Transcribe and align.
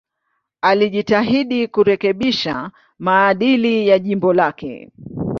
Alijitahidi 0.61 1.67
kurekebisha 1.67 2.71
maadili 2.99 3.87
ya 3.87 3.99
jimbo 3.99 4.33
lake. 4.33 4.91